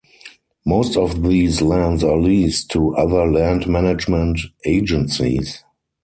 Most 0.65 0.97
of 0.97 1.21
these 1.21 1.61
lands 1.61 2.03
are 2.03 2.17
leased 2.17 2.71
to 2.71 2.95
other 2.97 3.27
land 3.27 3.67
management 3.67 4.39
agencies. 4.65 5.63